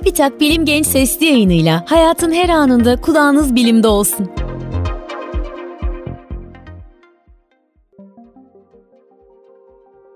Çubitak 0.00 0.40
Bilim 0.40 0.64
Genç 0.64 0.86
Sesli 0.86 1.26
yayınıyla 1.26 1.84
hayatın 1.86 2.32
her 2.32 2.48
anında 2.48 3.00
kulağınız 3.00 3.54
bilimde 3.54 3.88
olsun. 3.88 4.30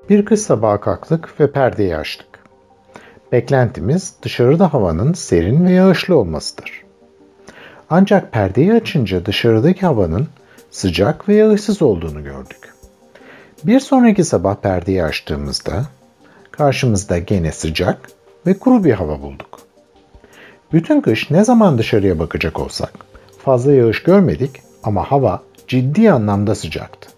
Bir 0.09 0.25
kış 0.25 0.41
sabaha 0.41 0.81
kalktık 0.81 1.41
ve 1.41 1.53
perdeyi 1.53 1.97
açtık. 1.97 2.27
Beklentimiz 3.33 4.15
dışarıda 4.23 4.75
havanın 4.75 5.13
serin 5.13 5.67
ve 5.67 5.73
yağışlı 5.73 6.17
olmasıdır. 6.17 6.85
Ancak 7.91 8.33
perdeyi 8.33 8.73
açınca 8.73 9.27
dışarıdaki 9.27 9.87
havanın 9.87 10.29
sıcak 10.71 11.29
ve 11.29 11.35
yağışsız 11.35 11.83
olduğunu 11.83 12.25
gördük. 12.25 12.75
Bir 13.65 13.81
sonraki 13.81 14.25
sabah 14.25 14.55
perdeyi 14.55 15.05
açtığımızda 15.05 15.85
karşımızda 16.51 17.19
gene 17.19 17.53
sıcak 17.53 18.11
ve 18.47 18.59
kuru 18.59 18.85
bir 18.85 18.93
hava 18.93 19.23
bulduk. 19.23 19.74
Bütün 20.73 21.01
kış 21.01 21.31
ne 21.31 21.45
zaman 21.45 21.79
dışarıya 21.79 22.19
bakacak 22.19 22.61
olsak 22.61 22.93
fazla 23.45 23.73
yağış 23.73 24.03
görmedik 24.03 24.51
ama 24.83 25.11
hava 25.11 25.43
ciddi 25.69 26.13
anlamda 26.13 26.55
sıcaktı. 26.55 27.11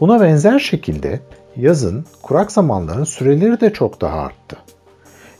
Buna 0.00 0.20
benzer 0.20 0.58
şekilde 0.58 1.20
yazın 1.56 2.04
kurak 2.22 2.52
zamanların 2.52 3.04
süreleri 3.04 3.60
de 3.60 3.72
çok 3.72 4.00
daha 4.00 4.20
arttı. 4.20 4.56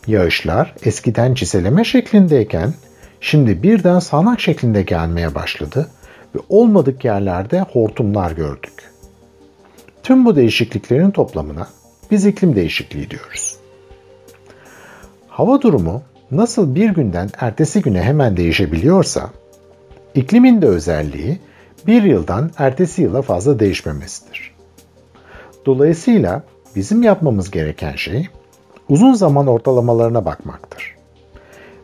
Yağışlar 0.07 0.75
eskiden 0.85 1.35
çiseleme 1.35 1.85
şeklindeyken 1.85 2.75
şimdi 3.21 3.63
birden 3.63 3.99
sağanak 3.99 4.41
şeklinde 4.41 4.83
gelmeye 4.83 5.35
başladı 5.35 5.91
ve 6.35 6.39
olmadık 6.49 7.05
yerlerde 7.05 7.61
hortumlar 7.61 8.31
gördük. 8.31 8.93
Tüm 10.03 10.25
bu 10.25 10.37
değişikliklerin 10.37 11.11
toplamına 11.11 11.69
biz 12.11 12.27
iklim 12.27 12.57
değişikliği 12.57 13.11
diyoruz. 13.11 13.57
Hava 15.29 15.63
durumu 15.63 16.03
nasıl 16.37 16.75
bir 16.75 16.91
günden 16.91 17.31
ertesi 17.41 17.83
güne 17.83 18.03
hemen 18.03 18.37
değişebiliyorsa, 18.37 19.31
iklimin 20.15 20.63
de 20.63 20.67
özelliği 20.67 21.39
bir 21.87 22.03
yıldan 22.03 22.51
ertesi 22.59 23.03
yıla 23.03 23.23
fazla 23.23 23.59
değişmemesidir. 23.59 24.55
Dolayısıyla 25.67 26.43
bizim 26.77 27.03
yapmamız 27.03 27.51
gereken 27.51 27.97
şey 27.97 28.29
uzun 28.89 29.15
zaman 29.15 29.47
ortalamalarına 29.47 30.25
bakmaktır. 30.25 30.97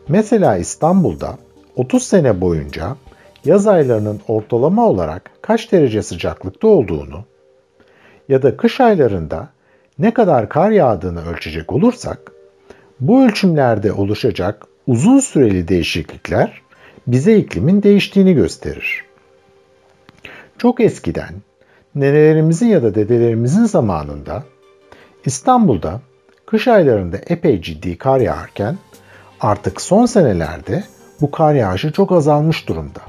Mesela 0.09 0.57
İstanbul'da 0.57 1.39
30 1.77 2.03
sene 2.03 2.41
boyunca 2.41 2.97
yaz 3.45 3.67
aylarının 3.67 4.21
ortalama 4.29 4.87
olarak 4.87 5.31
kaç 5.43 5.73
derece 5.73 6.03
sıcaklıkta 6.03 6.69
olduğunu 6.69 7.25
ya 8.29 8.43
da 8.43 8.57
kış 8.57 8.81
aylarında 8.81 9.49
ne 9.99 10.15
kadar 10.15 10.49
kar 10.49 10.71
yağdığını 10.71 11.31
ölçecek 11.31 11.73
olursak, 11.73 12.33
bu 13.01 13.25
ölçümlerde 13.25 13.93
oluşacak 13.93 14.67
uzun 14.87 15.21
süreli 15.21 15.69
değişiklikler 15.69 16.63
bize 17.07 17.37
iklimin 17.37 17.83
değiştiğini 17.83 18.35
gösterir. 18.35 19.05
Çok 20.59 20.81
eskiden 20.81 21.35
nenelerimizin 21.95 22.67
ya 22.67 22.83
da 22.83 22.95
dedelerimizin 22.95 23.65
zamanında 23.65 24.45
İstanbul'da 25.25 26.01
kış 26.47 26.69
aylarında 26.69 27.17
epey 27.27 27.63
ciddi 27.63 27.99
kar 27.99 28.21
yağarken 28.21 28.79
artık 29.41 29.81
son 29.81 30.07
senelerde 30.07 30.85
bu 31.21 31.31
kar 31.31 31.55
yağışı 31.55 31.93
çok 31.93 32.13
azalmış 32.13 32.69
durumda. 32.69 33.01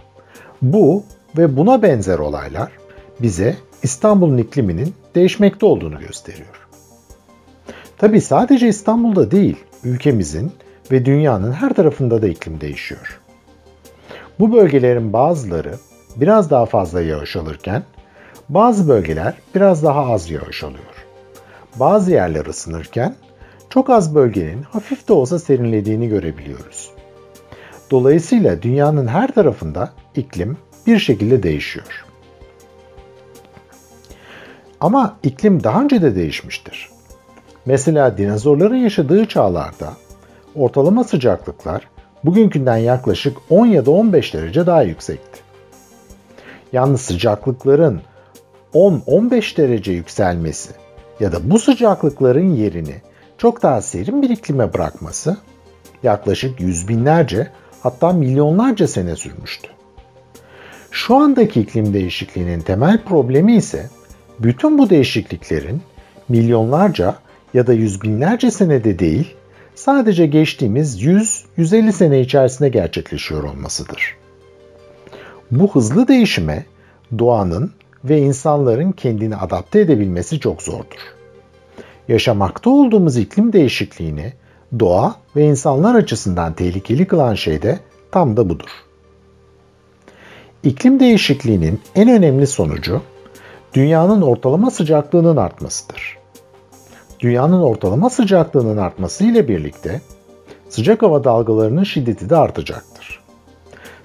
Bu 0.62 1.04
ve 1.38 1.58
buna 1.58 1.82
benzer 1.82 2.20
olaylar 2.20 2.72
bize 3.22 3.56
İstanbul'un 3.84 4.38
ikliminin 4.38 4.94
değişmekte 5.16 5.66
olduğunu 5.66 6.00
gösteriyor. 6.00 6.68
Tabi 7.98 8.22
sadece 8.22 8.68
İstanbul'da 8.68 9.32
değil, 9.32 9.58
ülkemizin 9.84 10.52
ve 10.92 11.06
dünyanın 11.06 11.52
her 11.52 11.74
tarafında 11.74 12.22
da 12.22 12.28
iklim 12.28 12.62
değişiyor. 12.62 13.20
Bu 14.40 14.54
bölgelerin 14.54 15.14
bazıları 15.14 15.74
biraz 16.16 16.50
daha 16.50 16.66
fazla 16.66 17.02
yağış 17.02 17.36
alırken 17.36 17.84
bazı 18.50 18.88
bölgeler 18.88 19.34
biraz 19.56 19.84
daha 19.84 20.14
az 20.14 20.30
yağış 20.30 20.64
alıyor. 20.64 21.06
Bazı 21.76 22.12
yerler 22.12 22.46
ısınırken 22.46 23.16
çok 23.70 23.90
az 23.90 24.16
bölgenin 24.16 24.64
hafif 24.64 25.08
de 25.08 25.14
olsa 25.14 25.40
serinlediğini 25.40 26.10
görebiliyoruz. 26.10 26.92
Dolayısıyla 27.92 28.62
dünyanın 28.62 29.08
her 29.08 29.32
tarafında 29.32 29.92
iklim 30.16 30.58
bir 30.88 31.00
şekilde 31.00 31.44
değişiyor. 31.44 32.06
Ama 34.80 35.18
iklim 35.24 35.64
daha 35.64 35.82
önce 35.82 36.02
de 36.02 36.16
değişmiştir. 36.16 36.90
Mesela 37.66 38.18
dinozorların 38.18 38.76
yaşadığı 38.76 39.26
çağlarda 39.26 39.94
ortalama 40.56 41.04
sıcaklıklar 41.04 41.88
bugünkünden 42.24 42.78
yaklaşık 42.78 43.38
10 43.50 43.66
ya 43.66 43.86
da 43.86 43.92
15 43.92 44.34
derece 44.34 44.66
daha 44.66 44.84
yüksekti. 44.84 45.40
Yalnız 46.74 47.02
sıcaklıkların 47.02 48.02
10-15 48.74 49.58
derece 49.58 49.92
yükselmesi 49.92 50.70
ya 51.20 51.32
da 51.32 51.52
bu 51.52 51.60
sıcaklıkların 51.60 52.56
yerini 52.56 52.96
çok 53.38 53.64
daha 53.64 53.82
serin 53.82 54.22
bir 54.22 54.30
iklime 54.30 54.74
bırakması 54.74 55.38
yaklaşık 56.04 56.62
yüz 56.62 56.88
binlerce 56.88 57.48
hatta 57.84 58.14
milyonlarca 58.14 58.88
sene 58.88 59.16
sürmüştü. 59.16 59.68
Şu 60.92 61.16
andaki 61.16 61.62
iklim 61.62 61.94
değişikliğinin 61.94 62.62
temel 62.62 63.04
problemi 63.04 63.56
ise 63.56 63.90
bütün 64.40 64.78
bu 64.78 64.90
değişikliklerin 64.90 65.82
milyonlarca 66.30 67.16
ya 67.54 67.68
da 67.68 67.74
yüz 67.74 68.02
binlerce 68.02 68.52
senede 68.52 69.00
değil, 69.00 69.36
sadece 69.76 70.26
geçtiğimiz 70.26 71.04
100-150 71.04 71.92
sene 71.92 72.20
içerisinde 72.20 72.70
gerçekleşiyor 72.70 73.44
olmasıdır. 73.44 74.16
Bu 75.52 75.76
hızlı 75.76 76.08
değişime 76.08 76.66
doğanın 77.20 77.72
ve 78.04 78.20
insanların 78.20 78.92
kendini 78.92 79.36
adapte 79.36 79.80
edebilmesi 79.80 80.40
çok 80.40 80.62
zordur. 80.62 81.16
Yaşamakta 82.08 82.70
olduğumuz 82.70 83.18
iklim 83.18 83.54
değişikliğini 83.54 84.34
doğa 84.80 85.16
ve 85.36 85.46
insanlar 85.46 85.96
açısından 85.96 86.54
tehlikeli 86.54 87.08
kılan 87.08 87.34
şey 87.34 87.62
de 87.62 87.80
tam 88.12 88.38
da 88.38 88.50
budur. 88.50 88.70
İklim 90.64 91.00
değişikliğinin 91.00 91.80
en 91.96 92.10
önemli 92.10 92.48
sonucu 92.48 93.02
dünyanın 93.74 94.22
ortalama 94.22 94.72
sıcaklığının 94.72 95.38
artmasıdır. 95.38 96.21
Dünyanın 97.22 97.62
ortalama 97.62 98.10
sıcaklığının 98.10 98.78
artması 98.78 99.24
ile 99.24 99.48
birlikte 99.48 100.02
sıcak 100.70 101.02
hava 101.02 101.24
dalgalarının 101.24 101.84
şiddeti 101.84 102.30
de 102.30 102.36
artacaktır. 102.36 103.20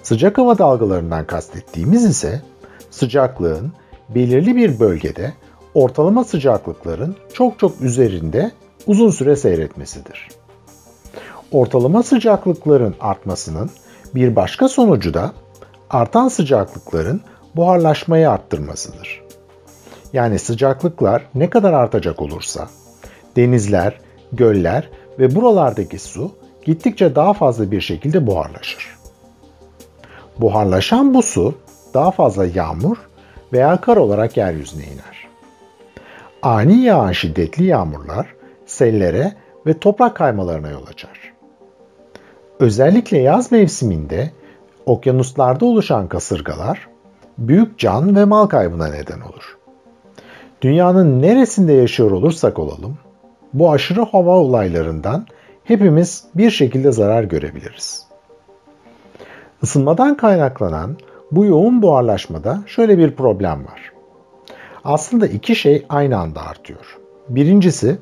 Sıcak 0.03 0.38
hava 0.38 0.59
dalgalarından 0.59 1.26
kastettiğimiz 1.26 2.05
ise 2.05 2.43
sıcaklığın 2.91 3.72
belirli 4.09 4.56
bir 4.56 4.81
bölgede 4.81 5.32
ortalama 5.75 6.25
sıcaklıkların 6.25 7.16
çok 7.32 7.59
çok 7.59 7.81
üzerinde 7.81 8.53
uzun 8.87 9.10
süre 9.10 9.37
seyretmesidir. 9.37 10.28
Ortalama 11.53 12.03
sıcaklıkların 12.03 12.94
artmasının 13.00 13.71
bir 14.15 14.37
başka 14.37 14.69
sonucu 14.69 15.15
da 15.15 15.32
artan 15.91 16.28
sıcaklıkların 16.28 17.21
buharlaşmayı 17.56 18.31
arttırmasıdır. 18.31 19.22
Yani 20.12 20.38
sıcaklıklar 20.38 21.22
ne 21.34 21.50
kadar 21.50 21.72
artacak 21.72 22.22
olursa 22.22 22.69
denizler, 23.37 24.01
göller 24.33 24.91
ve 25.19 25.35
buralardaki 25.35 25.99
su 25.99 26.31
gittikçe 26.65 27.15
daha 27.15 27.33
fazla 27.33 27.71
bir 27.71 27.81
şekilde 27.81 28.27
buharlaşır. 28.27 28.97
Buharlaşan 30.39 31.15
bu 31.15 31.23
su 31.23 31.55
daha 31.95 32.11
fazla 32.11 32.47
yağmur 32.47 32.97
veya 33.53 33.81
kar 33.81 33.97
olarak 33.97 34.37
yeryüzüne 34.37 34.85
iner. 34.85 35.29
Ani 36.43 36.77
yağan 36.77 37.13
şiddetli 37.13 37.65
yağmurlar 37.65 38.27
sellere 38.67 39.33
ve 39.67 39.79
toprak 39.79 40.17
kaymalarına 40.17 40.71
yol 40.71 40.87
açar. 40.87 41.32
Özellikle 42.61 43.19
yaz 43.19 43.53
mevsiminde 43.53 44.31
okyanuslarda 44.87 45.65
oluşan 45.65 46.09
kasırgalar 46.09 46.89
büyük 47.39 47.79
can 47.79 48.17
ve 48.17 48.25
mal 48.25 48.47
kaybına 48.47 48.87
neden 48.87 49.21
olur. 49.21 49.59
Dünyanın 50.62 51.23
neresinde 51.23 51.73
yaşıyor 51.73 52.11
olursak 52.11 52.59
olalım, 52.59 52.99
bu 53.58 53.73
aşırı 53.73 54.03
hava 54.03 54.31
olaylarından 54.31 55.26
hepimiz 55.64 56.25
bir 56.35 56.50
şekilde 56.50 56.93
zarar 56.93 57.25
görebiliriz. 57.25 58.06
Isınmadan 59.62 60.17
kaynaklanan 60.17 60.97
bu 61.31 61.44
yoğun 61.44 61.82
buharlaşmada 61.82 62.62
şöyle 62.67 62.99
bir 62.99 63.11
problem 63.11 63.64
var. 63.64 63.93
Aslında 64.85 65.26
iki 65.26 65.56
şey 65.56 65.87
aynı 65.88 66.19
anda 66.19 66.43
artıyor. 66.43 66.99
Birincisi 67.29 67.99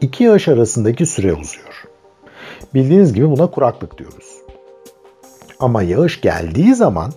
iki 0.00 0.24
yağış 0.24 0.48
arasındaki 0.48 1.06
süre 1.06 1.32
uzuyor. 1.32 1.84
Bildiğiniz 2.74 3.12
gibi 3.12 3.30
buna 3.30 3.46
kuraklık 3.46 3.98
diyoruz. 3.98 4.36
Ama 5.60 5.82
yağış 5.82 6.20
geldiği 6.20 6.74
zaman 6.74 7.12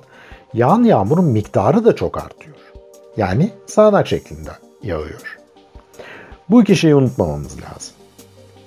yağan 0.54 0.84
yağmurun 0.84 1.26
miktarı 1.26 1.86
da 1.86 1.96
çok 1.96 2.18
artıyor. 2.18 2.56
Yani 3.18 3.50
sağanak 3.66 4.08
şeklinde 4.08 4.52
yağıyor. 4.84 5.45
Bu 6.50 6.62
iki 6.62 6.76
şeyi 6.76 6.96
unutmamamız 6.96 7.56
lazım. 7.62 7.96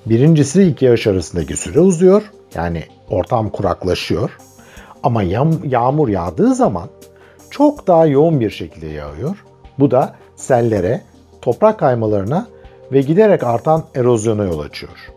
Birincisi 0.06 0.62
iki 0.62 0.84
yağış 0.84 1.06
arasındaki 1.06 1.56
süre 1.56 1.80
uzuyor. 1.80 2.22
Yani 2.54 2.84
ortam 3.10 3.50
kuraklaşıyor. 3.50 4.30
Ama 5.02 5.22
yağmur 5.64 6.08
yağdığı 6.08 6.54
zaman 6.54 6.88
çok 7.50 7.86
daha 7.86 8.06
yoğun 8.06 8.40
bir 8.40 8.50
şekilde 8.50 8.86
yağıyor. 8.86 9.44
Bu 9.78 9.90
da 9.90 10.14
sellere, 10.36 11.02
toprak 11.42 11.78
kaymalarına 11.78 12.46
ve 12.92 13.00
giderek 13.00 13.44
artan 13.44 13.84
erozyona 13.94 14.44
yol 14.44 14.58
açıyor. 14.58 15.10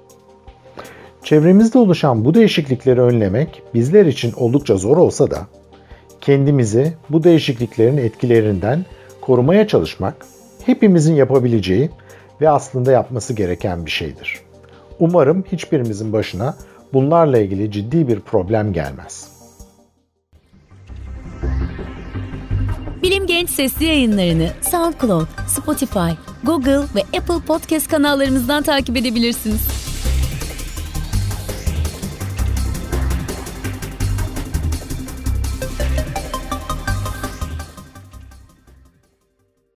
Çevremizde 1.24 1.78
oluşan 1.78 2.26
bu 2.26 2.34
değişiklikleri 2.34 3.02
önlemek 3.02 3.64
bizler 3.74 4.06
için 4.06 4.34
oldukça 4.38 4.78
zor 4.78 4.98
olsa 4.98 5.32
da 5.32 5.48
kendimizi 6.22 6.94
bu 7.10 7.24
değişikliklerin 7.24 7.98
etkilerinden 7.98 8.86
korumaya 9.22 9.68
çalışmak 9.68 10.16
hepimizin 10.66 11.16
yapabileceği 11.16 11.90
ve 12.42 12.50
aslında 12.50 12.92
yapması 12.92 13.34
gereken 13.34 13.86
bir 13.86 13.92
şeydir. 13.92 14.40
Umarım 15.00 15.44
hiçbirimizin 15.52 16.14
başına 16.14 16.56
bunlarla 16.94 17.38
ilgili 17.38 17.72
ciddi 17.72 18.08
bir 18.08 18.20
problem 18.20 18.74
gelmez. 18.74 19.32
Bilim 23.04 23.28
Genç 23.28 23.50
sesli 23.50 23.86
yayınlarını 23.86 24.50
SoundCloud, 24.62 25.28
Spotify, 25.48 26.12
Google 26.44 26.80
ve 26.96 27.18
Apple 27.18 27.46
Podcast 27.48 27.88
kanallarımızdan 27.88 28.64
takip 28.64 28.98
edebilirsiniz. 28.98 29.81